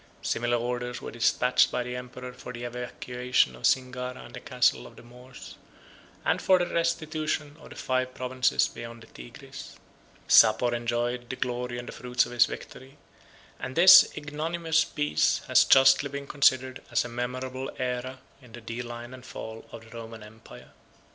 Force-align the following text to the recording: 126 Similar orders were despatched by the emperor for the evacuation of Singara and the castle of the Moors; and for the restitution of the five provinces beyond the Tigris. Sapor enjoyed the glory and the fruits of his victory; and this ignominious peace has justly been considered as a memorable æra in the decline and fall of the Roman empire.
126 0.23 0.29
Similar 0.33 0.57
orders 0.57 0.99
were 0.99 1.11
despatched 1.11 1.69
by 1.71 1.83
the 1.83 1.95
emperor 1.95 2.33
for 2.33 2.51
the 2.51 2.63
evacuation 2.63 3.55
of 3.55 3.67
Singara 3.67 4.25
and 4.25 4.33
the 4.33 4.39
castle 4.39 4.87
of 4.87 4.95
the 4.95 5.03
Moors; 5.03 5.57
and 6.25 6.41
for 6.41 6.57
the 6.57 6.65
restitution 6.65 7.55
of 7.59 7.69
the 7.69 7.75
five 7.75 8.15
provinces 8.15 8.67
beyond 8.67 9.03
the 9.03 9.05
Tigris. 9.05 9.75
Sapor 10.27 10.73
enjoyed 10.73 11.29
the 11.29 11.35
glory 11.35 11.77
and 11.77 11.87
the 11.87 11.91
fruits 11.93 12.25
of 12.25 12.31
his 12.31 12.47
victory; 12.47 12.97
and 13.59 13.75
this 13.75 14.11
ignominious 14.17 14.83
peace 14.83 15.41
has 15.47 15.65
justly 15.65 16.09
been 16.09 16.25
considered 16.25 16.81
as 16.89 17.05
a 17.05 17.07
memorable 17.07 17.69
æra 17.77 18.17
in 18.41 18.53
the 18.53 18.61
decline 18.61 19.13
and 19.13 19.23
fall 19.23 19.69
of 19.71 19.83
the 19.83 19.95
Roman 19.95 20.23
empire. 20.23 20.71